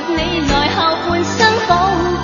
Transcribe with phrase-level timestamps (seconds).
[0.00, 2.15] 你来后半生好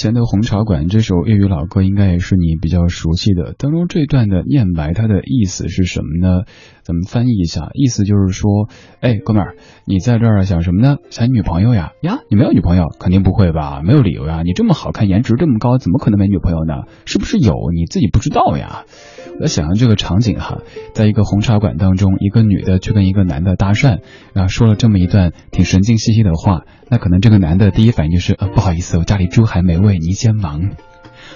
[0.00, 3.54] 前的《红茶馆》这首粤语老歌应该也是你比较熟悉的。
[3.58, 6.44] 当中这段的念白，它的意思是什么呢？
[6.82, 8.70] 咱们翻译一下，意思就是说，
[9.00, 10.96] 哎，哥们儿，你在这儿想什么呢？
[11.10, 11.92] 想女朋友呀？
[12.00, 12.86] 呀，你没有女朋友？
[12.98, 13.82] 肯定不会吧？
[13.84, 14.40] 没有理由呀！
[14.42, 16.84] 你这么好看，颜值这么高，怎么可能没女朋友呢？
[17.04, 17.52] 是不是有？
[17.74, 18.86] 你自己不知道呀？
[19.34, 20.62] 我在想象这个场景哈，
[20.94, 24.00] 在一个红茶馆当中，一个女的去跟一个男的搭讪，
[24.32, 30.70] 然后说了这么一段挺神经兮兮的话，那可能这个男的第一反应就是，呃，不好意思，我家里猪还没喂，您先忙。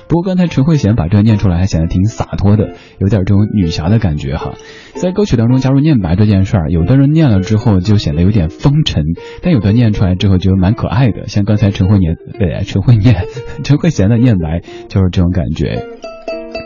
[0.08, 4.54] 不过刚才陈慧娴把这个念出来，还显得挺洒脱的，有点这种女侠的感觉哈。
[4.94, 9.02] 在歌曲当中加入念白这件事儿，有的人念了之后就显得有点风尘，
[9.40, 11.28] 但有的念出来之后觉得蛮可爱的。
[11.28, 13.24] 像刚才陈慧念，对，陈慧念，
[13.64, 15.86] 陈慧娴的念白就是这种感觉。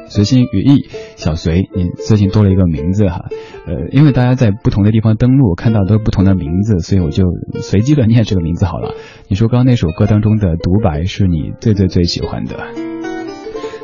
[0.09, 3.27] 随心羽翼，小随，你最近多了一个名字哈。
[3.67, 7.25] 呃，因为大家在不同的地方登录，看到都是不同的名字，所以我就
[7.61, 8.95] 随机的念这个名字好了。
[9.29, 12.57] 你说刚刚那首歌当中的独白是你最最最喜欢的。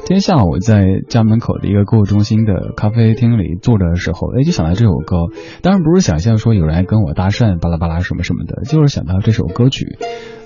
[0.06, 5.16] 今天下午在家门口的一个购物中心的咖啡厅里坐着的时候，哎，就想到这首歌。
[5.62, 9.96] 当然不是想象说有人来跟我搭讪，巴拉巴拉什么什么的，就是想到这首歌曲。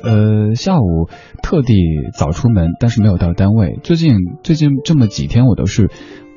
[0.03, 1.09] 呃，下午
[1.43, 1.75] 特地
[2.17, 3.79] 早出门，但是没有到单位。
[3.83, 5.91] 最近最近这么几天，我都是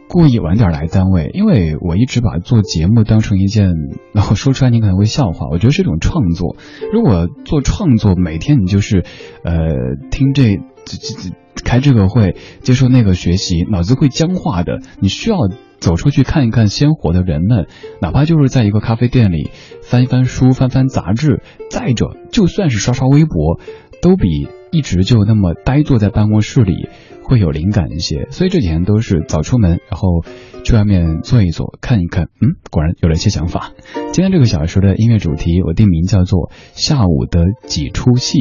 [0.07, 3.71] 故意晚点来单位，因为我一直把做节目当成一件，
[4.13, 5.47] 然后说出来你可能会笑话。
[5.51, 6.55] 我觉得是一种创作。
[6.91, 9.03] 如果做创作，每天你就是
[9.43, 9.53] 呃
[10.09, 11.35] 听这这这。
[11.65, 14.79] 开这个会，接受那个学习，脑子会僵化的。
[14.99, 15.37] 你需要
[15.81, 17.67] 走出去看一看鲜活的人们，
[17.99, 19.49] 哪怕就是在一个咖啡店里
[19.83, 21.41] 翻一翻书、翻翻杂志。
[21.69, 23.59] 再者，就算是刷刷微博，
[24.01, 26.87] 都比一直就那么呆坐在办公室里。
[27.23, 30.25] 会有灵感一些，所以这几天都是早出门，然后
[30.63, 33.71] 去外面坐一坐，看一看，嗯，果然有了一些想法。
[34.11, 38.39] 今天这个小时的音乐主题，我定名叫做“下午的几出戏”。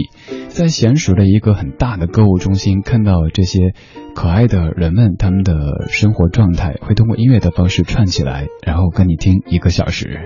[0.48, 3.72] 在闲熟的一个很大的购物中心，看到这些
[4.14, 10.20] 可爱的人们，他们的生活状态会通过音乐的方式串起来，然后跟你听一个小时。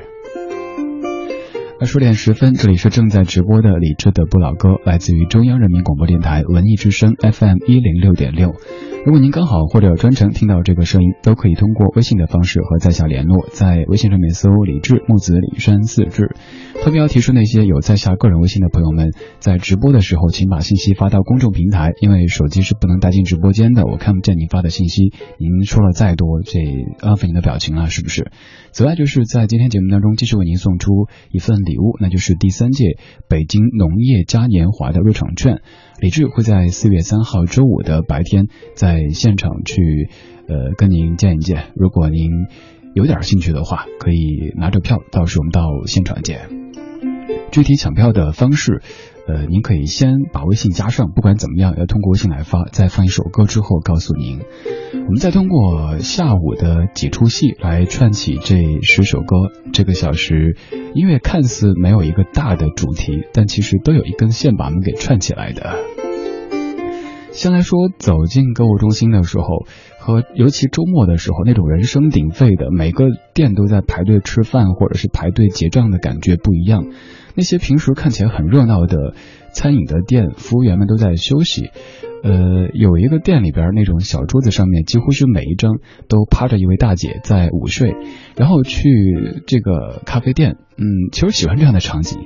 [1.80, 8.54] 二十点十分，这里是正在直播的李志的不老歌，来自于中央人民广播电台文艺之声 FM 一零六点六。
[9.04, 16.34] 如果您刚好或者专程听到这个声音，都可以通过微信的方式和在下联络，在微信上面搜“李志木子李山四志”。
[16.82, 25.12] 特别要提出那些有在下个人微信的朋友们，在直播的时候，请把信息发到公众平台，因为手机是不能带进直播间的，我看不见您发的信息。
[25.36, 26.60] 您说了再多，这
[27.06, 28.30] 浪费您的表情了，是不是？
[28.72, 32.96] 此外，就是在今天节目当中继续为您送出一份礼物，那就是第三届
[33.28, 35.60] 北京农业嘉年华的入场券。
[36.00, 40.08] 李志会在四月三号周五的白天在现场去，
[40.48, 41.72] 呃，跟您见一见。
[41.76, 42.30] 如果您
[42.94, 46.48] 有点兴趣的话，可以拿着票，到时我们到现场见。
[47.50, 48.82] 具体抢票的方式。
[49.26, 54.40] 呃，您可以先把微信加上，不管怎么样，要通过微信来发，再放一首歌之后告诉您。
[54.92, 59.36] 我们再通过下午的几出戏来串起这十首歌。
[59.72, 60.56] 这个小时
[60.94, 65.93] 音乐看似没有一个大的主题，但其实都有一根线把我们给串起来的。
[67.34, 69.66] 先来说走进购物中心的时候，
[69.98, 76.86] 和尤其周末的时候那种人声鼎沸的，每个店都在排队吃饭或者是排队结账的感觉不一样。
[77.34, 79.14] 那些平时看起来很热闹的
[79.52, 81.70] 餐饮的店，服务员们都在休息。
[82.22, 85.78] 呃，有一个店里边那种小桌子上面，几乎是每一张
[86.08, 87.96] 都趴着一位大姐在午睡。
[88.36, 88.88] 然后去
[89.48, 92.20] 这个咖啡店，嗯，其实喜欢这样的场景。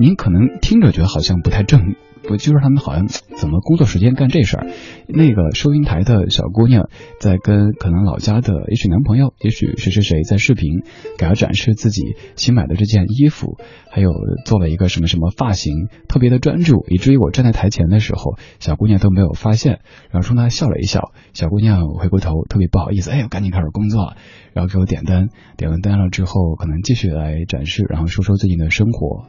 [0.00, 1.94] 您可能听着觉得好像不太正。
[2.28, 4.66] 我就是他们好像怎么工作时间干这事儿？
[5.08, 6.88] 那个收银台的小姑娘
[7.18, 10.82] 在跟可能老家的也许男朋友，也许谁谁谁在视频，
[11.18, 13.56] 给她展示自己新买的这件衣服，
[13.90, 14.12] 还有
[14.44, 19.80] 做了一个什么什么发型，特别的专注，以至于我站在台前的时候，小姑娘都没有发现，
[20.10, 21.12] 然后冲她笑了一笑。
[21.32, 24.14] 小姑娘回过头，特别不好意思，哎，我赶紧开始工作，
[24.52, 29.26] 然后给我点单，点完单了之后，可能继续来展示，然后说说最近的生活。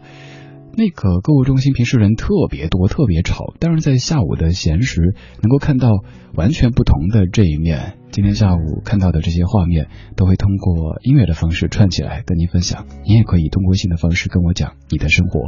[0.73, 5.89] 那个购物中心平时人特别多，特别吵，但是在下午的闲时，能够看到
[6.33, 7.97] 完全不同的这一面。
[8.11, 12.85] 今天下午看到的这些画面，都会通过音乐的方式串起来跟您分享。
[13.05, 15.41] 你也可以通过微信的方式跟我讲你的生活。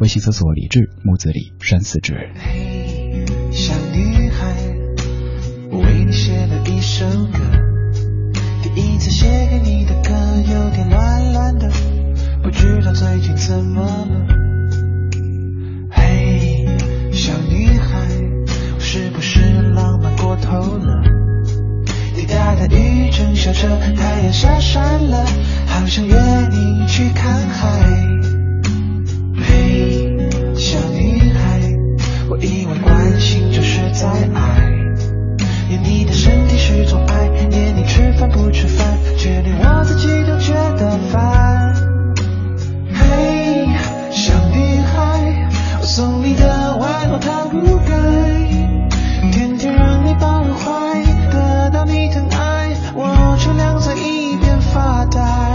[0.00, 2.30] 微信搜索李志木子李山四志。
[2.34, 4.54] 嘿，小女孩，
[5.70, 7.38] 我为你写了一首歌。
[8.74, 10.10] 第一次写给你的歌
[10.40, 11.68] 有点乱乱的，
[12.42, 14.47] 不知道最近怎么了。
[17.28, 17.98] 小女孩，
[18.74, 21.02] 我是不是浪漫过头了？
[22.16, 25.26] 滴答的雨正下着，太阳下山了，
[25.66, 26.16] 好想约
[26.50, 27.68] 你去看海。
[29.44, 30.16] 嘿，
[30.56, 31.60] 小女孩，
[32.30, 34.72] 我以为关心就是在爱，
[35.68, 38.86] 连你的身体是种爱，念你吃饭不吃饭，
[39.18, 41.74] 却连我自己都觉得烦。
[42.90, 43.68] 嘿，
[44.10, 46.57] 小女孩，我送你的。
[47.16, 47.96] 他不该
[49.32, 55.47] 天天让你抱入怀，得到你疼爱，我却晾在一边发呆。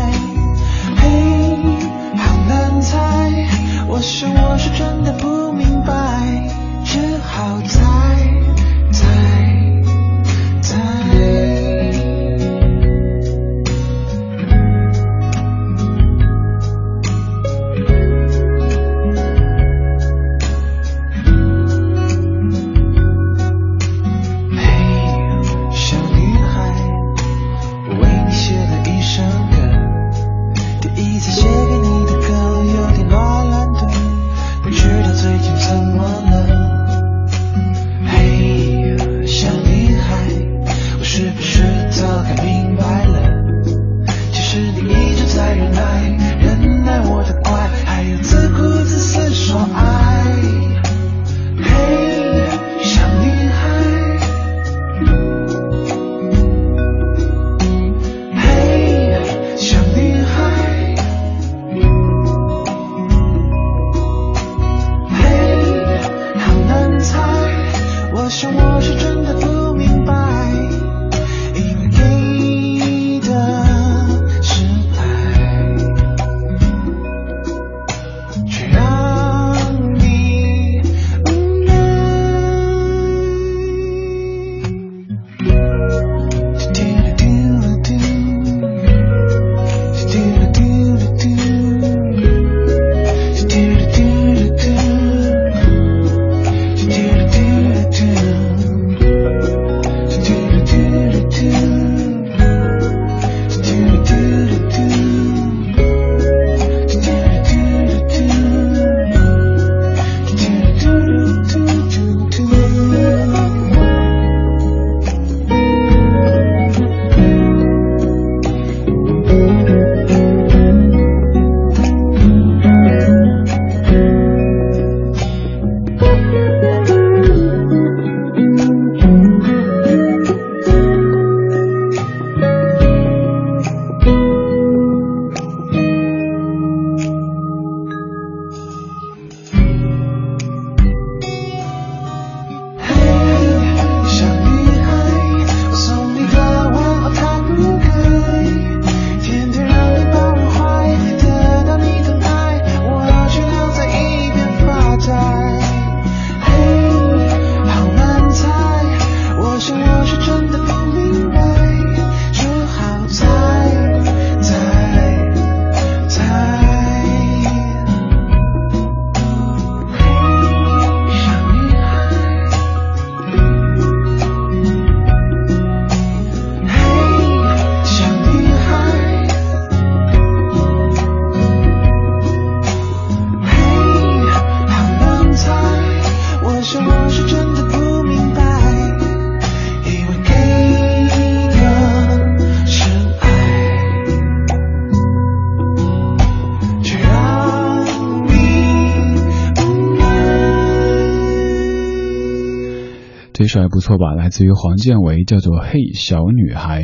[203.48, 206.82] 首还不错吧，来自于黄建为，叫做《嘿小女孩》。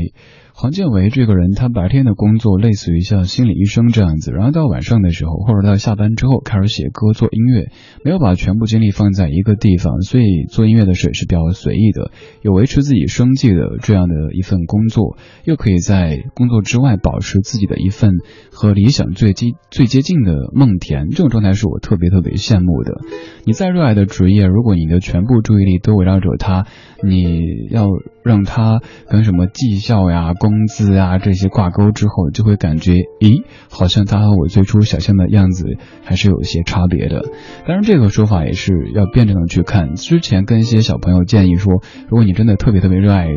[0.61, 7.67] 黄建为这个人，他白天的工作类似于像心理医生这样子，然后到晚上的时候，或者到下班之后开始写歌、做音乐，
[8.03, 12.11] 没有把全部精力放在一个地方，所以做音乐的时候也是比较随意的，
[12.41, 18.15] 有维持自己生计的这样的一份工作，又可以在工作之外保持自己的一份
[18.51, 22.97] 和理想最接最接近的梦田，这种状态是我特别特别羡慕的。
[23.45, 26.65] 你再热爱的职业，如果你的全部注意力都围绕着它，
[27.01, 27.39] 你
[27.71, 27.87] 要
[28.23, 35.65] 让它跟什么绩效呀、工工资啊这些挂钩之后，就会感觉，咦，好像他和我最初想象的样子
[36.03, 37.21] 还是有一些差别的。
[37.67, 39.95] 当然，这个说法也是要辩证的去看。
[39.95, 43.27] 之前跟一些小朋友建议说，如果你真的特别特别热爱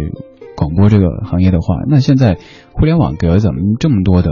[0.57, 2.39] 广播这个行业的话，那现在
[2.73, 4.31] 互联网给了咱们这么多的。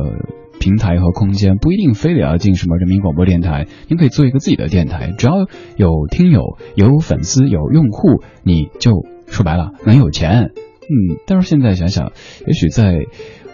[0.61, 5.33] 平台和空间不一定非得要进什么人民广播电台，您可以做一个自己的电台，只要
[5.77, 8.93] 有听友、有粉丝、有用户，你就
[9.27, 10.51] 说白了能有钱。
[10.91, 12.13] 嗯，但是现在想想，
[12.47, 12.99] 也许在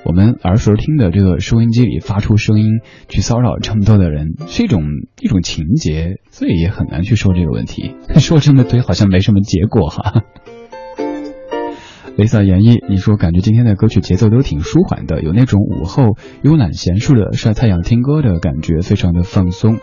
[0.04, 4.82] 我们儿时听的这个收音机里发出声音去骚扰这么多的人，是一种
[5.20, 7.94] 一种情节，所以也很难去说这个问题。
[8.16, 10.22] 说这么多，好像没什么结果哈。
[12.16, 19.76] Lisa 演绎，你说感觉今天的歌曲节奏都挺舒缓的，有那种午后慵懒闲适的晒太阳听歌的感觉，非常的放松。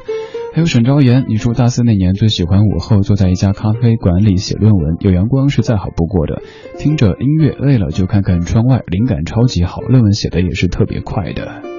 [0.56, 6.42] 还有沈昭言，你说大四那年最喜欢午后坐在一家咖啡馆里写论文，有阳光是再好不过的，
[6.80, 11.73] 听着音乐，累了就看看窗外，灵感超级好，论文写的也是特别快的。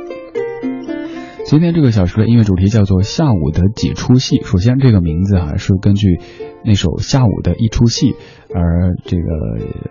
[1.54, 4.42] 今天这个小时的音乐主题叫做下午的几出戏。
[4.42, 6.18] 首先，这个名字啊是根据
[6.64, 8.16] 那首下午的一出戏
[8.52, 9.22] 而这个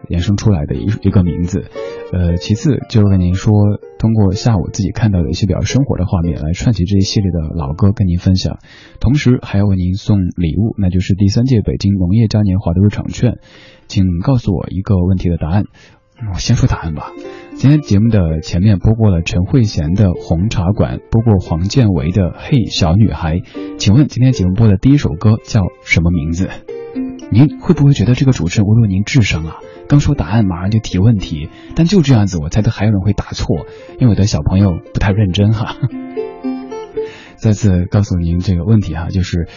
[0.09, 1.63] 衍生出来的一一个名字。
[2.11, 3.53] 呃，其次就是跟您说，
[3.97, 8.59] 通过下午自己看到的一些比较生活的画面来串起这一系列的老歌跟您分享，
[8.99, 13.37] 同时还要为您送礼物，那就是第三届北京农业嘉年华的入场券。
[13.87, 15.63] 请告诉我一个问题的答案。
[16.33, 17.13] 我先说答案吧。
[17.55, 23.37] 今天节目的前面播过了陈慧娴的《红茶馆》，播过黄建为的《嘿小女孩》。
[23.77, 26.49] 请问今天节目播的第一首歌叫什么名字？
[27.31, 29.57] 您会不会觉得这个主持人侮辱您智商啊？
[29.87, 33.65] 刚说答案马上就提问题，但就这样子，我猜都还有人会答错，
[33.97, 35.77] 因为我的小朋友不太认真哈。
[37.37, 39.47] 再次告诉您这个问题哈，就是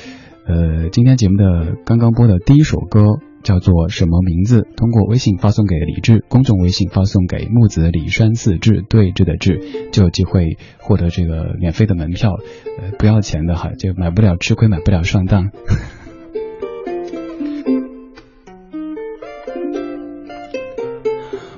[0.46, 3.18] 呃，今天节目的刚刚播的第一首歌。
[3.42, 4.66] 叫做什么名字？
[4.76, 12.32] 通过微信发送给李志，公众微信发送给木子李山四志对峙的志，就有机会获得这个免费的门票，
[12.80, 15.50] 呃，不要钱的哈，就买不了吃亏，买不了上当。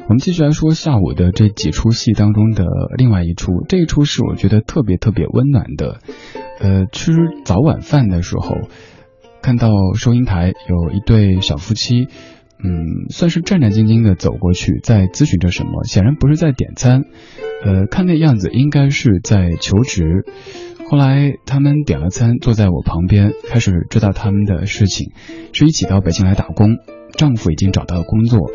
[0.08, 2.64] 我们继续来说下午的这几出戏当中的
[2.96, 6.00] 另外一出，这一出是我觉得特别特别温暖的，
[6.60, 7.12] 呃，吃
[7.44, 8.56] 早晚饭的时候。
[9.48, 12.06] 看到收银台有一对小夫妻，
[12.62, 17.04] 嗯，算是战战兢兢的走过去，在咨询着什么，显然不是在点餐，
[17.64, 20.26] 呃，看那样子应该是在求职。
[20.90, 25.12] 后来他们点了餐，坐在我旁边，开始知道他们的事情，
[25.54, 26.76] 是一起到北京来打工，
[27.16, 28.50] 丈夫已经找到了工作，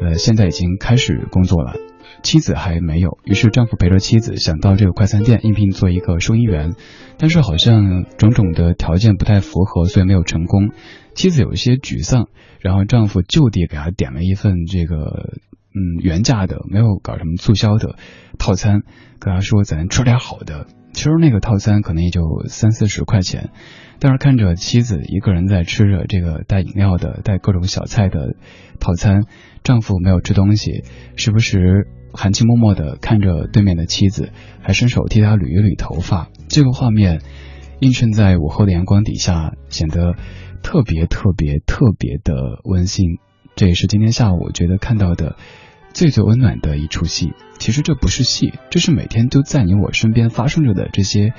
[0.00, 1.74] 呃，现在已经开始工作了。
[2.22, 6.74] 妻子还没有，于是丈夫陪着妻子想到这个快餐店应聘做一个收银员，
[7.18, 10.70] 但是好像种种的条件不太符合，所以没有成功。
[11.14, 12.28] 妻子有一些沮丧，
[12.60, 15.34] 然后丈夫就地给她点了一份这个
[15.74, 17.96] 嗯原价的，没有搞什么促销的
[18.38, 18.82] 套餐，
[19.18, 20.66] 跟她说咱吃点好的。
[20.92, 23.50] 其实那个套餐可能也就三四十块钱，
[23.98, 28.34] 但是看着妻子一个人在吃着这个带饮料的、带各种小菜的
[28.80, 29.22] 套餐，
[29.62, 30.84] 丈夫没有吃东西，
[31.16, 31.86] 时不时。
[32.12, 34.30] 含情脉脉的看着对面的妻子，
[34.62, 36.28] 还伸手替她捋一捋头发。
[36.48, 37.20] 这个画面
[37.80, 40.14] 映衬在午后的阳光底下，显得
[40.62, 43.18] 特别特别特别的温馨。
[43.56, 45.36] 这也是今天下午我觉得看到的
[45.92, 47.32] 最最温暖的一出戏。
[47.58, 51.34] 其实这不是戏，这是每天都在你我身边发生着的这些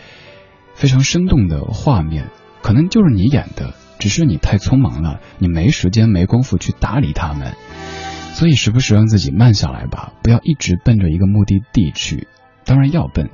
[0.76, 2.28] 非常生动的画面。
[2.62, 7.54] 可能就是你演的，只是你太匆忙了，你没时间没工夫去打理他们。
[8.34, 12.28] 所以时不时让自己慢下来吧，不要一直奔着一个目的地去。
[12.66, 13.30] 当然要奔，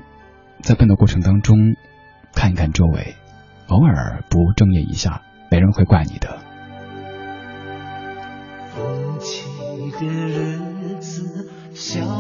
[0.62, 1.76] 在奔的过程当中，
[2.34, 3.16] 看一看周围，
[3.68, 6.40] 偶尔不务正业一下，没人会怪你的。
[8.76, 9.44] 风起
[10.00, 12.17] 的日子，笑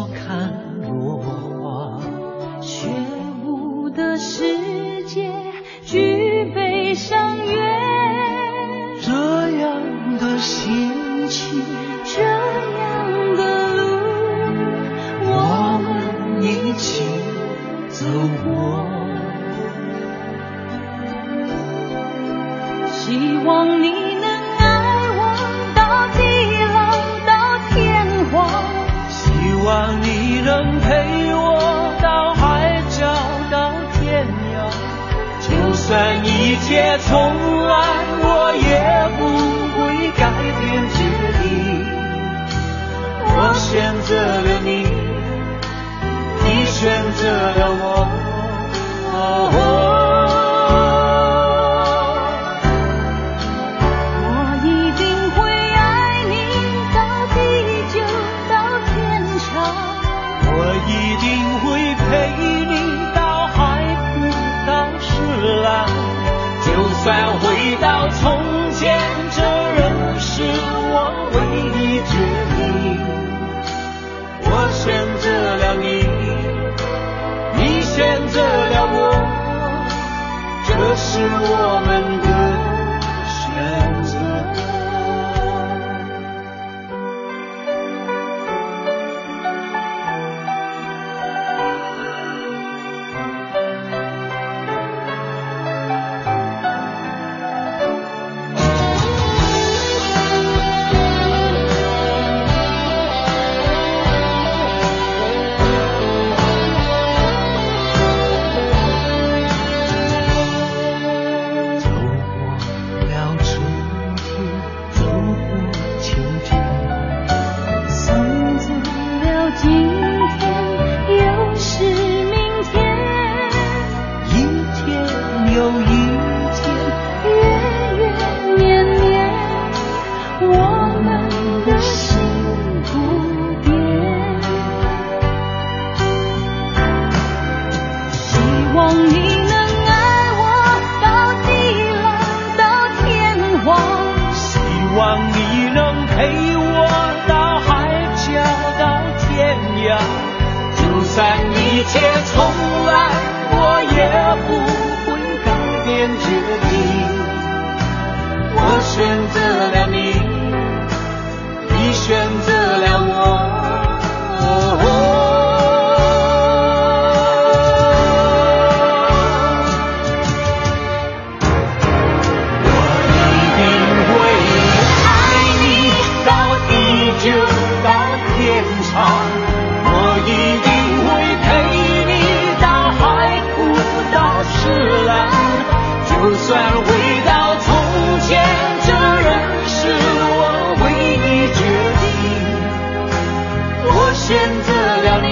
[194.77, 195.27] 了你，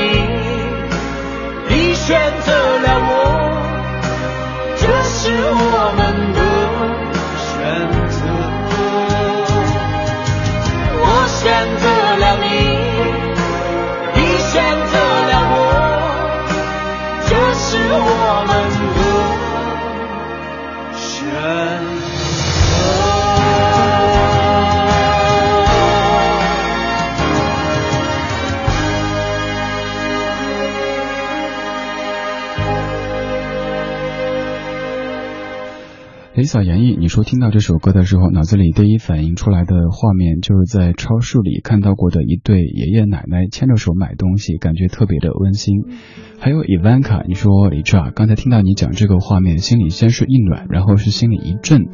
[1.68, 3.35] 你选择了我，
[36.36, 45.86] 雷嫂演绎，你说听到这首歌的时候，脑子里第一反应出来的画面就是在超市里看到过的一对爷爷奶奶牵着手买东西，感觉特别的温馨。
[46.38, 51.86] 还有 Ivanka，你说李志啊，刚才听到你讲这个画面，心里先是一暖，然后是心里一震。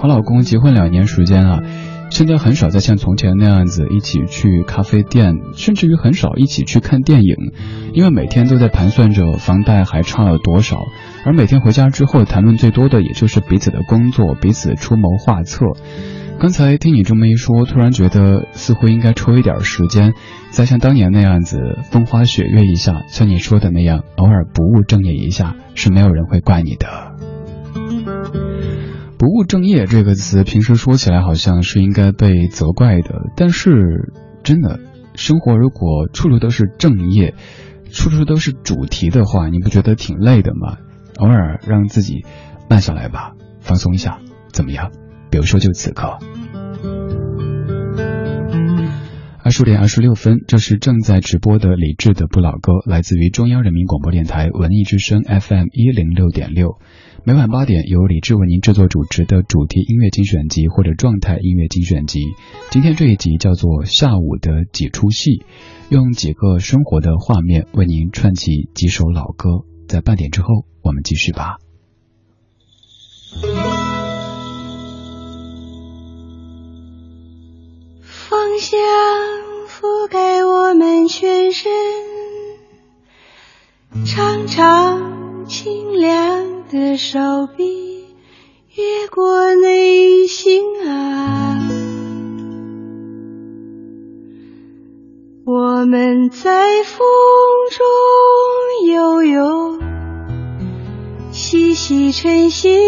[0.00, 1.62] 和老公结婚两年时间了。
[2.10, 7.36] 现在很少再像从前那样子一起去咖啡店，甚至于很少一起去看电影，
[7.92, 10.80] 因为每天都在盘算着房贷还差了多少，
[11.24, 15.64] 而每天回家之后谈论最多的也就是彼此的工作，彼此出谋划策。
[16.38, 20.12] 刚才听你这么一说，突然觉得似乎应该抽一点时间，
[20.50, 27.14] 再像当年那样子风花雪月一下，像你说的那样，偶尔不务正业一下，是没有人会怪你的。
[29.16, 34.80] 不务正业这个词，平时说起来好像是应该被责怪的，但是真的，
[35.14, 37.34] 生活如果处处都是正业，
[37.90, 40.76] 处处都是主题的话，你不觉得挺累的吗？
[41.18, 42.24] 偶尔让自己
[42.68, 44.20] 慢下来吧，放松一下，
[44.52, 44.90] 怎么样？
[45.30, 46.18] 比如说就此刻。
[49.42, 56.78] 二十点二十六分，这是正在直播的李志的不老歌，来自于中央人民广播电台文艺之声 FM 一零六点六。
[57.24, 62.24] 每晚八点，由李志为您制作主持的主题音乐精选集或者状态音乐精选集。
[62.70, 65.30] 今天这一集叫做《下午的几出戏》，
[65.90, 69.73] 用几个生活的画面为您串起几首老歌。
[69.88, 71.58] 在半点之后，我们继续吧。
[78.02, 78.78] 芳香
[79.68, 81.72] 覆盖我们全身，
[84.06, 88.04] 长长清凉的手臂
[88.74, 91.68] 越过内心啊，
[95.46, 97.06] 我们在风
[97.70, 97.84] 中
[98.94, 99.78] 悠悠，
[101.32, 102.78] 细细晨曦。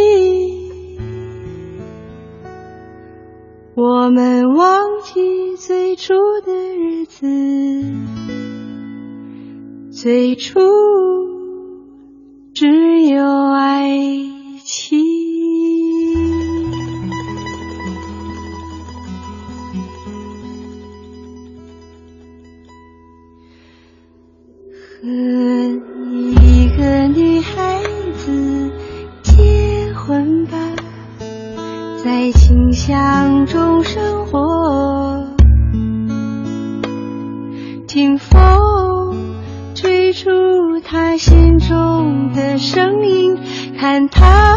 [3.74, 6.14] 我们忘记最初
[6.46, 7.26] 的日子，
[9.90, 10.58] 最初
[12.54, 13.90] 只有爱
[14.64, 14.98] 情。
[25.06, 25.12] 和
[26.42, 27.80] 一个女孩
[28.16, 28.72] 子
[29.22, 30.58] 结婚吧。
[32.02, 35.28] 在清香中生活，
[37.86, 39.36] 听风
[39.76, 40.28] 吹出
[40.84, 43.38] 他心中的声音，
[43.78, 44.56] 看他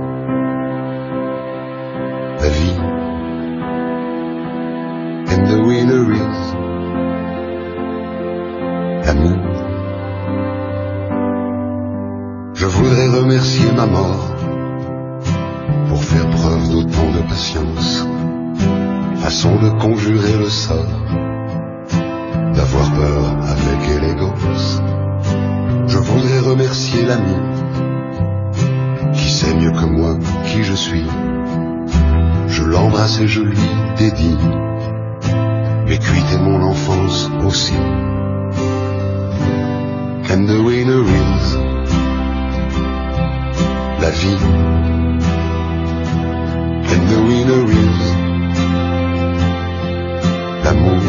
[2.41, 2.75] la vie.
[5.31, 5.90] And the winner
[33.19, 33.57] Et je lui
[33.97, 34.37] dédie
[35.99, 37.73] cuites et mon enfance aussi.
[40.31, 41.57] And the winner is
[44.01, 44.37] la vie.
[46.91, 48.01] And the winner is
[50.63, 51.01] l'amour.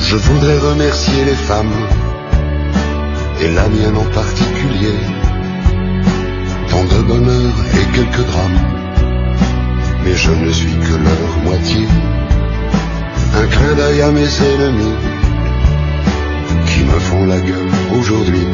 [0.00, 1.78] Je voudrais remercier les femmes,
[3.40, 4.98] et la mienne en particulier,
[6.70, 8.77] tant de bonheur et quelques drames,
[10.08, 11.86] mais je ne suis que leur moitié.
[13.40, 14.96] Un clin d'œil à mes ennemis,
[16.68, 18.46] qui me font la gueule aujourd'hui.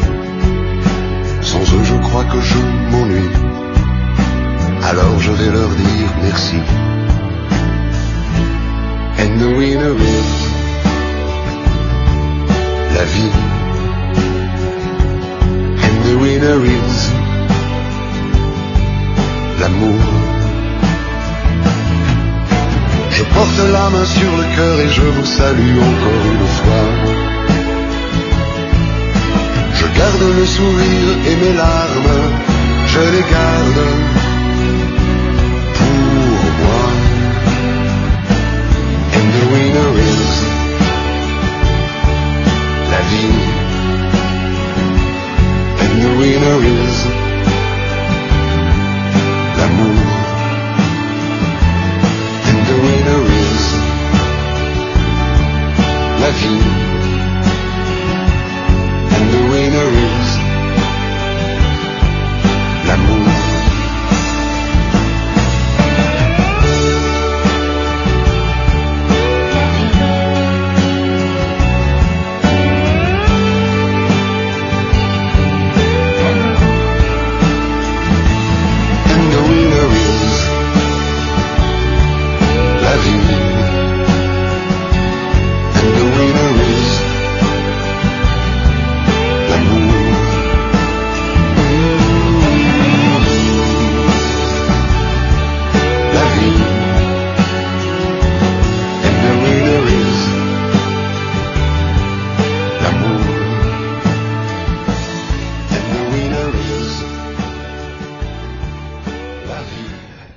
[1.42, 2.58] Sans eux, je crois que je
[2.90, 3.34] m'ennuie.
[4.90, 6.60] Alors je vais leur dire merci.
[9.22, 10.32] And the winner is
[12.96, 13.34] la vie.
[15.86, 17.10] And the winner is
[19.60, 20.33] l'amour.
[23.34, 26.86] Porte la main sur le cœur et je vous salue encore une fois.
[29.78, 32.22] Je garde le sourire et mes larmes,
[32.92, 33.82] je les garde
[35.78, 36.84] pour moi.
[39.16, 40.32] And the winner is
[42.92, 43.40] la vie.
[45.82, 46.83] And the winner is
[56.42, 56.83] you.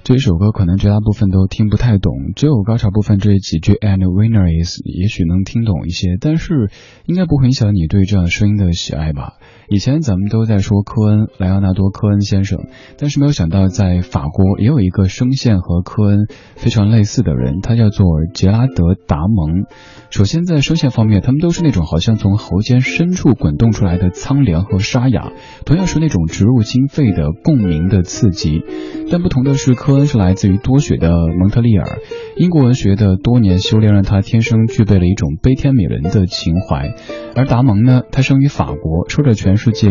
[0.08, 6.72] 这首歌可能绝大部分都听不太懂，只有高潮部分这几句 and winner is 也许能听懂一些，但是
[7.06, 9.34] 应该不会影响你对这样声音的喜爱吧。
[9.68, 12.68] 以前咱们都在说科恩莱昂纳多科恩先生，
[12.98, 19.66] 但是没有想到在法国也有一个声线和科恩非常类似的人，他叫做杰拉德达蒙。
[20.10, 25.32] 首先在声线方面，他们都是那种好像从喉间深处滚动出来的苍凉和沙哑，
[25.66, 28.64] 同样是那种植入心肺的共鸣的刺激。
[29.12, 32.00] 但不同的是，科恩是来自于多雪的蒙特利尔，
[32.38, 36.94] 英国文学的多年修炼让他天生具备了一种悲天悯人的情怀，
[37.36, 39.90] 而达蒙呢，他生于法国，说着全世界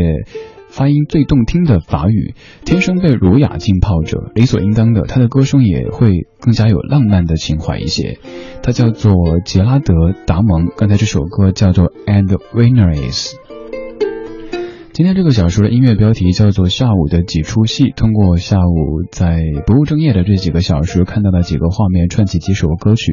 [0.77, 2.35] 发音最动听的法语，
[2.67, 8.19] 天生被儒雅浸泡着，理所应当的，他的歌声也会更加有浪漫的情怀一些。
[8.63, 9.95] 他叫做杰拉德·
[10.27, 13.35] 达蒙，刚才这首歌叫做《And Winner Is》。
[14.93, 23.13] 今天这个小时的音乐标题叫做《下午的几出戏》，通过下午在不务正业的这几个小时看到的几个画面，串起几首歌曲，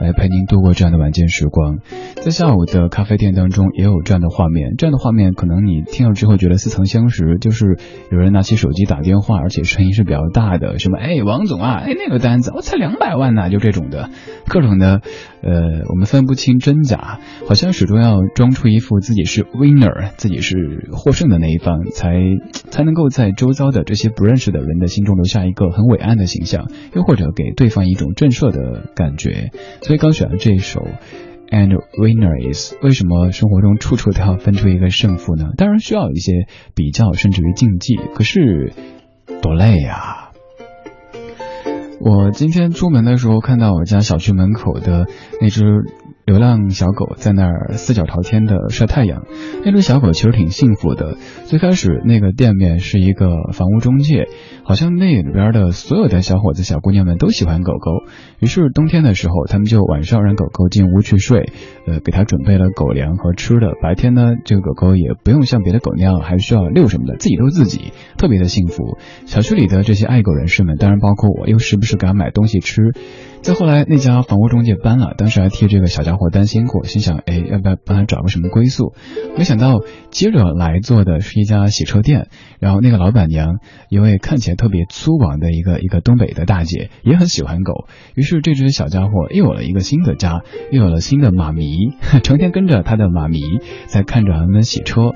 [0.00, 1.78] 来陪您度过这样的晚间时光。
[2.16, 7.76] 在下午的咖啡店当中，也有这样的画面，这样的画面可能你听了之后觉得似曾相识，就是
[8.10, 14.08] 有人拿起手机打电话，而且声音是比较大的，什么哎王总啊，哎那个单子我才两百万呢，就这种的，
[14.46, 15.02] 各种的，
[15.42, 20.56] 呃，我们分不清真假，好像始终要装出一副自己是 winner，自己是
[20.92, 21.12] 获。
[21.18, 22.12] 胜的那一方才
[22.52, 29.50] 才能够在周遭的这些不认识的人的心中留下一个很伟岸的形象，又或者给对方一种震慑的感觉。
[29.88, 30.80] 所以刚选了这一首
[31.48, 35.46] 《And Winner Is》，为什么生活中处处都要分出一个胜负呢？
[35.56, 38.74] 当然需要一些比较，甚至于竞技，可是
[39.40, 40.28] 多累呀！
[42.00, 45.06] 我今天出门的时候看到我家小区门口的
[45.40, 45.64] 那只。
[46.28, 49.22] 流浪小狗在那儿四脚朝天的晒太阳，
[49.64, 51.16] 那只小狗其实挺幸福的。
[51.46, 54.28] 最开始那个店面是一个房屋中介，
[54.62, 58.02] 好像那里边的所有的小伙子小姑娘们都喜欢狗狗，
[58.40, 61.50] 于是冬天的时候，他们就晚上让狗狗进屋去睡，
[61.86, 63.72] 呃，给它准备了狗粮和吃的。
[63.80, 68.98] 白天呢，这个狗狗也不用像别的狗那样还需要遛什么的，自己遛自己，特别的幸福。
[69.24, 72.92] 小区里的这些爱狗人士们，当然包括我，又时不时给它买东西吃。
[73.40, 78.92] 再后来，那家房屋中介搬了，当时还替这个小家伙担心过，心想，哎，要不要帮他找个什么归宿？
[79.38, 82.28] 没想到接着来做的是一家洗车店，
[82.60, 83.56] 然后那个老板娘，
[83.88, 93.40] 一位看起来特别粗犷的一个一个东北的大姐，也很喜欢狗，于是这只小家伙又有了一个新的家，又有了新的妈咪， 成天跟着他的妈咪
[93.86, 95.14] 在看着他们洗车。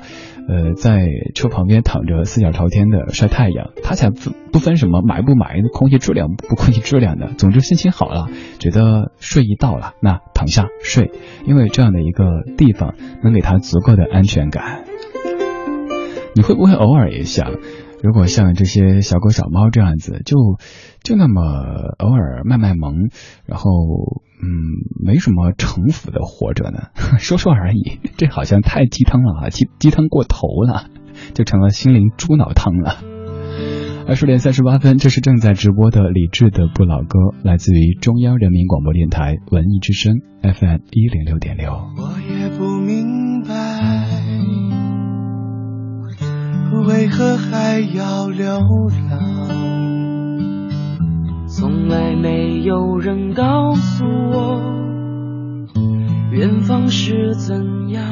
[0.48, 8.28] 呃，在车旁边躺着，四脚朝天的晒太阳，他才不不分什么买不买，空气质量不空气质量的，总之心情好了，
[8.58, 11.10] 觉得睡意到了，那躺下睡，
[11.46, 14.84] 因为这样的一个地方能给他足够的安全感。
[16.34, 17.52] 你会不会偶尔也想？
[18.02, 20.36] 如果像这些小狗小猫这样子，就
[21.04, 21.42] 就那么
[21.98, 23.10] 偶尔卖卖萌，
[23.46, 23.70] 然后
[24.42, 24.48] 嗯，
[25.04, 26.88] 没什么城府的活着呢？
[27.18, 30.86] 说说而已， 这好像太鸡汤了啊，鸡鸡汤过头了，
[31.34, 32.96] 就成了心灵猪脑汤了。
[34.04, 41.70] 二十点三十八分，这是正在直播的李志的不老歌，来自于中央人民广播电台文艺之声 FM 一零六点六。
[41.70, 44.08] 我也不明白。
[46.88, 48.58] 为何还要流
[49.08, 49.81] 浪？
[51.54, 54.58] 从来没有人告诉我，
[56.30, 58.02] 远方是怎样。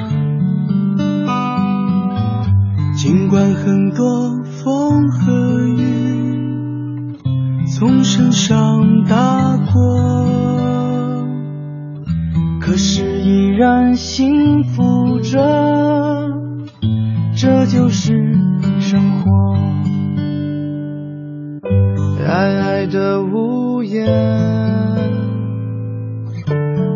[2.95, 7.17] 尽管很多风和雨
[7.79, 11.25] 从身上打过，
[12.61, 15.39] 可是依然幸福着，
[17.35, 18.39] 这就是。
[18.81, 19.31] 生活，
[22.27, 24.07] 矮矮的屋檐，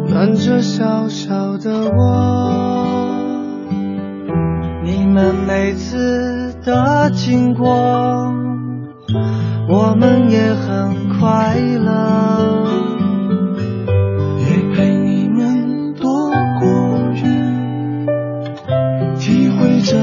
[0.09, 3.15] 暖着小小的我。
[4.85, 7.67] 你们每次的经过，
[9.69, 12.65] 我们也很快乐。
[14.39, 16.67] 也陪你们躲过
[17.15, 17.25] 雨，
[19.19, 19.97] 体会着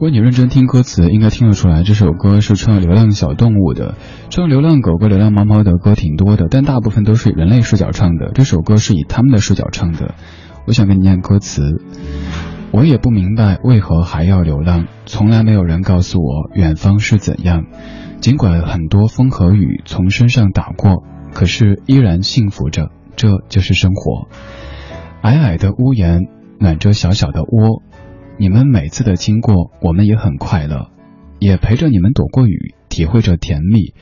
[0.00, 3.96] 如果你认真听歌词，应该听得出来，这首歌是唱流浪小动物的。
[4.30, 8.30] 唱流浪狗狗流浪猫猫的歌挺多的，但大部分都是以人类视角唱的。
[8.32, 10.14] 这首歌是以他们的视角唱的。
[10.66, 11.82] 我想跟你念歌词。
[12.70, 17.66] 我也不明白为何还要流浪，从来没有人告诉我远方是怎样。
[18.22, 24.28] 尽管很多风和雨从身上打过，可是依然幸福着，这就是生活。
[25.20, 26.22] 矮矮的屋檐
[26.58, 27.82] 暖着小小的窝，
[28.40, 30.90] 你们每次的经过，我们也很快乐，
[31.40, 33.92] 也陪着你们躲过雨，体会着甜蜜，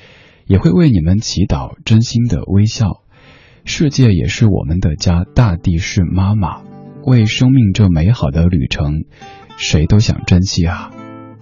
[0.46, 3.02] 也会为你们祈祷，真心的微笑。
[3.64, 6.62] 世界也是我们的家，大地是妈妈，
[7.04, 9.06] 为生命这美好的旅程，
[9.56, 10.92] 谁都想珍惜啊！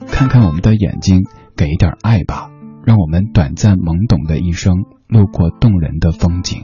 [0.06, 2.50] 看看我们的眼睛，给一点爱吧，
[2.86, 4.72] 让我们短暂懵懂的一生，
[5.06, 6.62] 路过动人的风景。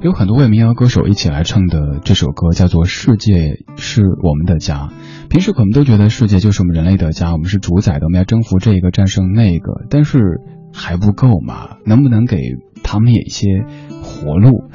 [0.00, 4.86] 有很多位民谣歌手一起来唱的这首歌，叫做《世界是我们的家》。
[5.28, 10.40] 平时可能都觉得世界就是我们人类的家，我们是主宰的，我们要征服这个，战胜那个，但是
[10.72, 11.78] 还不够嘛？
[11.84, 12.38] 能不能给
[12.84, 13.48] 他们也一些
[14.00, 14.70] 活路？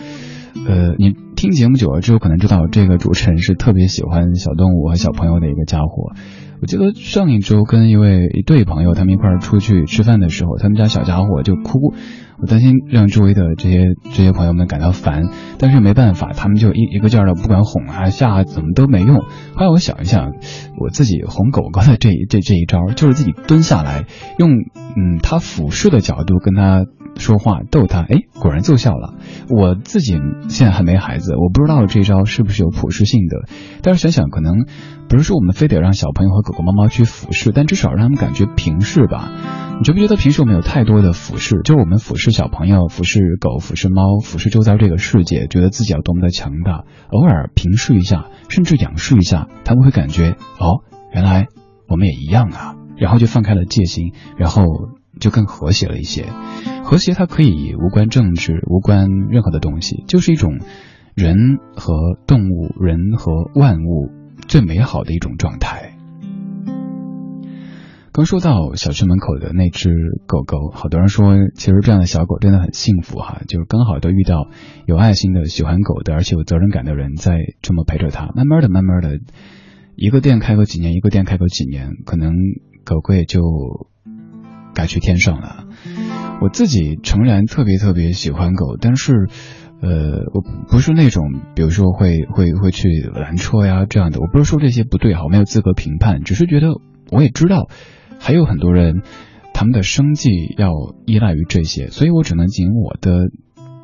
[0.68, 6.12] 呃，你听节目久了之后，可能知道这个主持人是特别喜欢小动物和小朋友的一个家伙。
[6.62, 11.94] 我记得上一周跟一位一对朋友他们一块儿出去吃饭的时候，他们家小家伙就哭，
[12.44, 19.16] 我担心让周围的这些这些朋友们感到烦，但是没办法，他们就一一个劲儿的不管哄啊吓啊，怎么都没用。
[19.16, 20.34] 后来我想一想，
[20.78, 24.04] 我自己哄狗狗的这这这一招，就是自己蹲下来，
[24.38, 26.84] 用嗯他俯视的角度跟他
[27.18, 29.14] 说话逗他，哎，果然奏效了。
[29.50, 33.48] 我自己现在还没孩子，我不知道这招是不是有普适性的，
[33.82, 34.66] 但是想想可能
[35.08, 39.32] 不是说我们非得让小朋友和狗狗、猫猫去俯视，但至少让他们感觉平视吧。
[39.78, 41.62] 你觉不觉得平时我们有太多的俯视？
[41.64, 46.84] 就是我们俯视小朋友、俯视狗、俯视猫、俯视周遭这个世界，觉得自己要多么的强大。
[47.12, 50.84] 偶尔平视一下，甚至仰视一下，他们会感觉哦，
[51.14, 51.48] 原来
[51.88, 54.64] 我们也一样啊，然后就放开了戒心，然后
[55.20, 56.26] 就更和谐了一些。
[56.84, 60.60] 和谐它可以无关政治，无关任何的东西，就是一种
[61.16, 61.94] 人和
[62.28, 64.12] 动物、人和万物
[64.48, 65.98] 最美好的一种状态。
[68.12, 69.90] 刚说到小区门口的那只
[70.28, 74.50] 狗狗，好多人说，其实这样的小狗真的很幸福哈，就是刚好都遇到
[74.86, 78.28] 有爱心的、喜欢狗的，而且有责任感的人在这么陪着它。
[78.36, 79.18] 慢慢的、慢慢的，
[79.96, 82.34] 一个店开个几年，一个店开个几年，可能
[82.86, 83.42] 狗狗也就
[84.74, 85.66] 该去天上了。
[86.42, 89.28] 我自己诚然特别特别喜欢狗，但是，
[89.82, 91.24] 呃，我不是那种，
[91.56, 94.20] 比如说会会会去拦车呀这样的。
[94.20, 96.68] 我不是说这些不对哈，我没有资格评判，只是觉得
[97.12, 97.70] 我也知道，
[98.20, 99.04] 还有很多人
[99.54, 100.72] 他们的生计要
[101.06, 103.30] 依赖于这些，所以我只能尽我的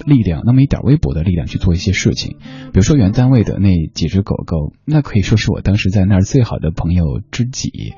[0.05, 2.37] 力量，那么一点微薄的力量去做一些事情。
[2.39, 7.93] 比如说原单位的那几只狗狗，那可以说是我当时在那儿最好的朋友知己。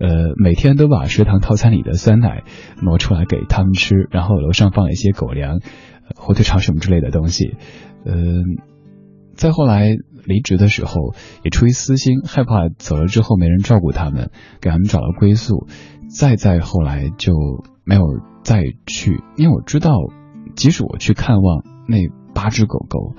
[0.00, 0.08] 呃，
[0.42, 2.42] 每天都把食堂套餐里的酸奶
[2.82, 5.60] 挪出来给他们吃，然后楼上放了一些狗粮、
[6.16, 7.54] 火腿肠什么之类的东西。
[8.06, 8.42] 嗯，
[9.34, 9.90] 再后来
[10.24, 14.30] 离职的时候，也出于私心，害怕走了之后没人照顾他们，
[14.62, 15.66] 给他们找了归宿。
[16.08, 17.34] 再再后来就
[17.84, 18.02] 没有
[18.42, 19.92] 再去，因为我知道，
[20.56, 21.98] 即使我去看望那
[22.34, 23.14] 八只狗狗，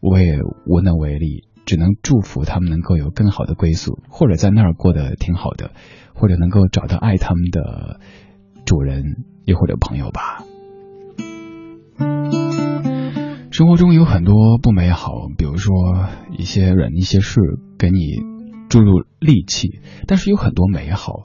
[0.00, 5.72] 我也无能为力，只能祝福他们能够有更好的归宿，或者在那儿过得挺好的。
[6.16, 8.00] 或者能够找到爱他们的
[8.64, 10.42] 主人，又或者朋友吧。
[13.52, 15.72] 生活中有很多不美好，比如说
[16.36, 17.40] 一些人、一些事
[17.78, 17.98] 给你
[18.68, 21.22] 注入戾气，但是有很多美好。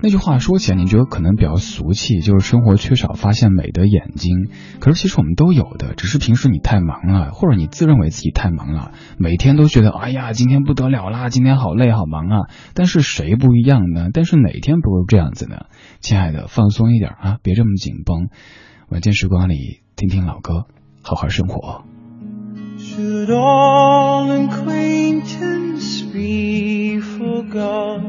[0.00, 4.48] 那句话说起来，你觉得可能比较俗气，就是生活缺少发现美的眼睛。
[4.78, 12.40] 可是其实我们都有的，只是平时你太忙了，或者你自认为自己太忙了，每天都觉得哎呀，今天不得了啦，今天好累好忙啊。
[12.74, 14.10] 但是谁不一样呢？
[14.12, 15.66] 但是哪天不是这样子呢？
[16.00, 18.28] 亲爱的，放松一点啊，别这么紧绷。
[18.90, 20.66] 晚间时光里，听听老歌，
[21.02, 21.84] 好好生活。
[22.76, 26.83] Should all acquaintance be
[27.24, 28.02] forgot?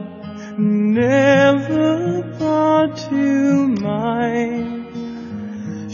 [0.57, 4.85] never brought to mind.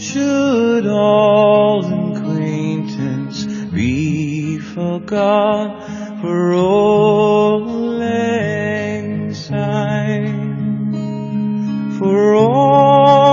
[0.00, 7.82] Should all acquaintance be forgot for all
[9.34, 10.40] syne?
[11.98, 13.31] For all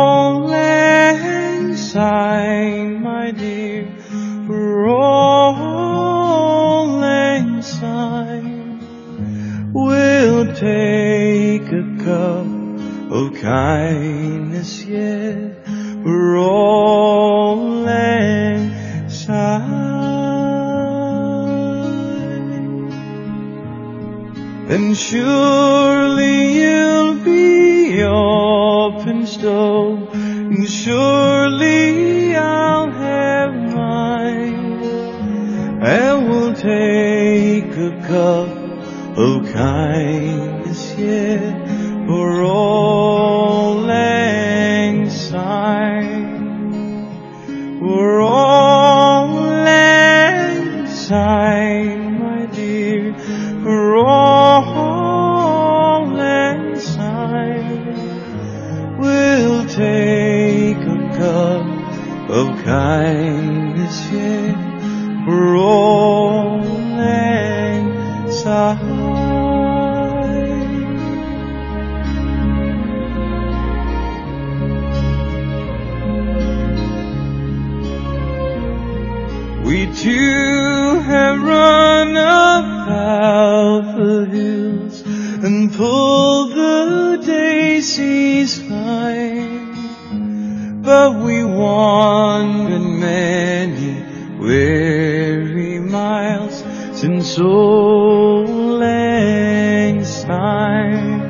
[96.99, 98.49] since old
[98.83, 101.23] lang syne,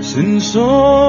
[0.00, 1.07] since so.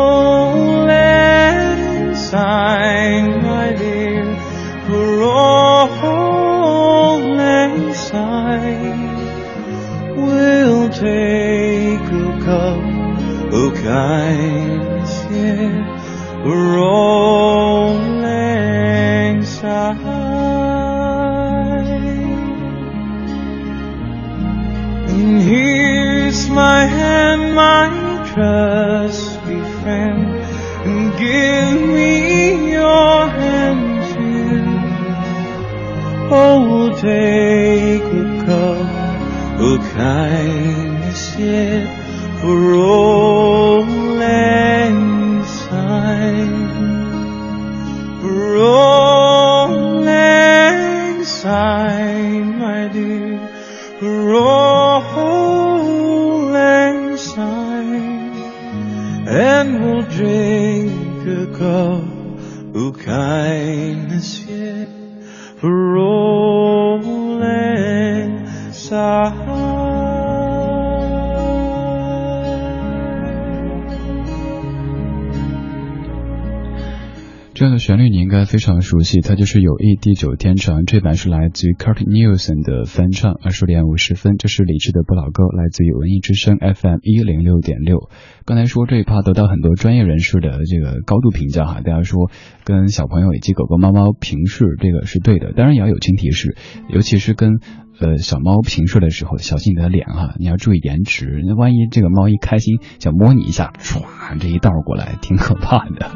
[78.40, 88.10] 该非常熟悉，它就是《友谊地久天长》，这版是来自于 Kurt Nielsen 的翻唱，二十点五十分，这是李志的不老歌，来自于文艺之声 FM 一零六点六。
[88.46, 92.32] 刚才说这一趴得到很多专业人士的这个高度评价哈，大家说
[92.64, 96.56] 跟小朋友以及狗狗、猫猫平视，这个是对的，当然也要友情提示，
[96.88, 97.60] 尤其是跟。
[98.00, 101.44] 呃，小猫平视的时候，小心你的脸哈，你要注意颜值。
[101.46, 106.10] 那万一这个猫一开心想摸你一下，唰，这一道过来，挺可怕的。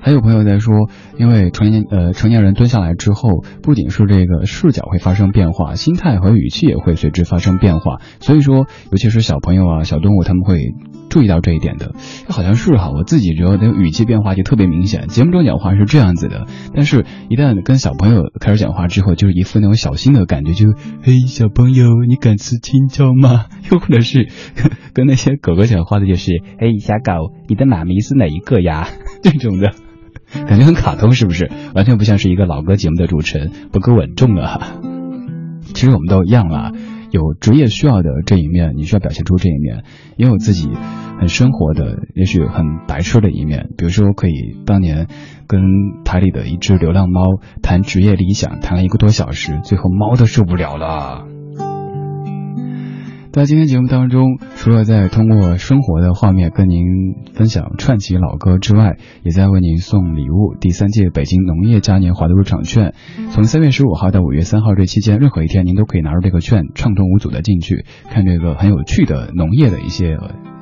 [0.00, 0.88] 还有朋友在说，
[1.18, 7.98] 因为成年呃成年人蹲下来之后，不仅是这个视角会发生变化，心态和语气也会随之发生变化。
[8.20, 10.74] 所以说，尤其是小朋友啊、小动物，他们会
[11.10, 11.92] 注意到这一点的。
[12.28, 15.06] 好像是哈，我自己觉得那个语气变化就特别明显。
[15.08, 20.66] 节目中讲话是这样子的，但是一旦跟小朋友开始讲话之后，就是一副那种小心的感觉，就
[21.02, 23.44] 嘿，小朋友，你敢吃青椒吗？
[23.70, 24.28] 又或者是
[24.94, 28.88] 跟那些狗狗讲话的，就是嘿，小狗，你的妈咪是哪一个呀？
[29.22, 29.70] 这种的。
[30.32, 31.50] 感觉很卡通，是不是？
[31.74, 34.60] 完全不像是一个老歌节目的主持人，不够稳重啊。
[35.74, 36.72] 其实我们都一样啊，
[37.10, 39.82] 有职业需要的这一面，你需要表现出这一面；
[40.16, 40.68] 也有自己
[41.18, 43.68] 很生活的，也许很白痴的一面。
[43.76, 44.32] 比如说，可以
[44.66, 45.06] 当年
[45.46, 45.60] 跟
[46.04, 47.22] 台里的一只流浪猫
[47.62, 51.24] 谈职业理想，谈了一个多小时，最后猫都受不了了。
[53.32, 56.82] 在今天节目当中，除了在通过生活的画面跟您
[57.32, 60.56] 分享串起老歌之外，也在为您送礼物。
[60.60, 62.92] 第三届北京农业嘉年华的入场券，
[63.30, 70.18] 从三月十五号到五月三号这期间，任何一天您都可以拿着这个券，畅通无阻的进去看这个很有趣的农业的一些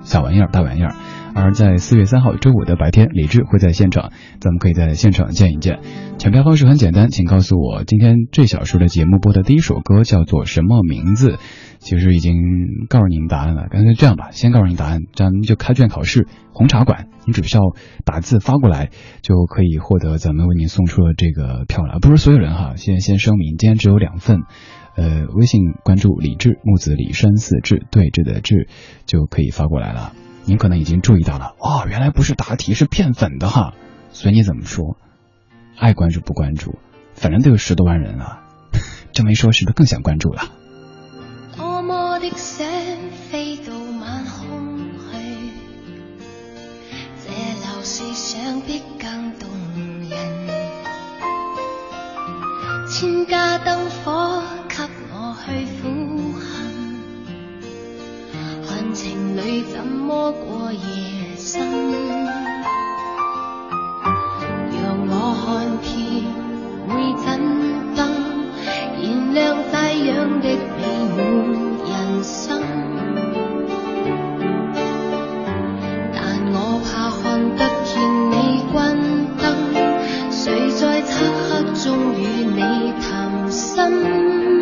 [0.09, 0.95] 小玩意儿、大玩意儿。
[1.35, 5.81] 而在四月三号周五的白天，李志会在现场，咱们可以在现场见一见。
[6.17, 11.37] 抢票方式很简单，请告诉我今天这小时的节目播的第一首歌叫做什么名字？
[11.79, 12.35] 其实已经
[12.89, 16.27] 告诉您答案了，干脆这样吧，先告诉您答案，咱们就开卷考试。
[16.53, 17.63] 红茶馆，你只需要
[18.05, 18.89] 打字发过来，
[19.21, 21.99] 就可以获得咱们为您送出的这个票了。
[22.01, 24.41] 不是所有人哈，先先声明，今天只有两份。
[24.99, 28.69] 呃，微信关注李志木子李山四志对峙的志，
[29.07, 30.13] 就可以发过来了。
[30.45, 33.75] 您可能已经注意到了，哦，原来不是答题，是骗粉的哈。
[34.11, 34.97] 随你怎么说，
[35.77, 36.81] 爱关注不关注，
[37.15, 38.43] 反正都有十多万人啊。
[39.13, 40.43] 这么一说，是不是更想关注了？
[59.39, 60.81] 情侣怎么过夜
[61.37, 61.63] 深？
[64.73, 65.13] 让我
[65.47, 65.87] 看遍
[66.89, 67.39] 每盏
[67.95, 68.01] 灯，
[69.01, 69.01] 燃
[69.35, 70.83] 亮太阳的美
[71.15, 71.19] 满
[71.87, 72.61] 人生。
[76.13, 76.19] 但
[76.53, 76.91] 我怕
[77.23, 77.23] 看
[77.57, 77.95] 得见
[78.33, 78.35] 你
[78.73, 78.97] 关
[79.39, 79.47] 灯，
[80.33, 81.13] 谁在漆
[81.49, 84.58] 黑中与你谈心？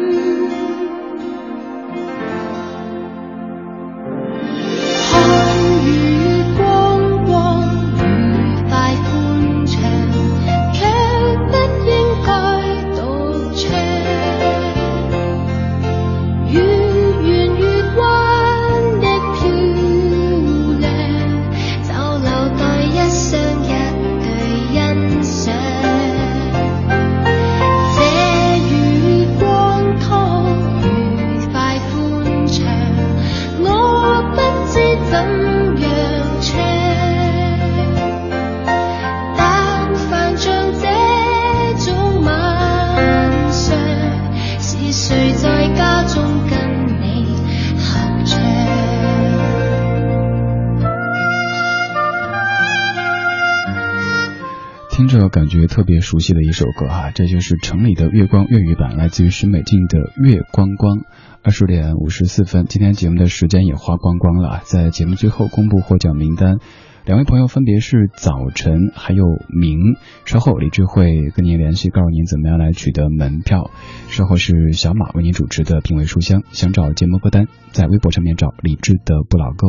[55.77, 60.97] 特别熟悉的一首歌哈，这就是城里的月光粤语版，来自于许美静的《月光光》。
[61.43, 66.61] 二十点五十四分，今天节目的时间也花光光了，在节目最后公布获奖名单。
[67.07, 69.95] 两位朋友分别是早晨还有明，
[70.25, 73.71] 稍后李智会跟您联系，告诉您怎么样来取得门票。
[74.09, 79.69] 稍后是小马为您主持的品味书香，想找节目歌单，在微博上面找李志的不老歌，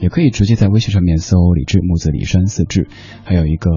[0.00, 2.86] 也可以直接在微信上面搜李志木子李山四志，
[3.24, 3.68] 还有一个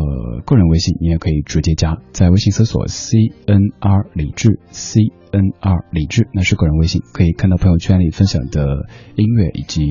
[0.45, 5.01] 个人微信，你也可以直接加，在微信搜索 C N R 李志 C
[5.31, 8.85] N R 李志，那是个人微信，可以看到朋友圈里分享的
[9.15, 9.81] 音乐以及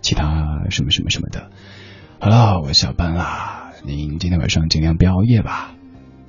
[0.00, 1.52] 其他什么什么什么的。
[2.20, 3.70] 好了，我下班啦。
[3.84, 5.70] 您今天晚上尽量别熬夜吧，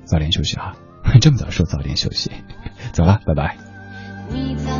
[0.04, 0.74] 早点休息啊。
[1.20, 2.30] 这么早说早点休息，
[2.92, 3.56] 走了，拜拜。
[4.28, 4.70] 你怎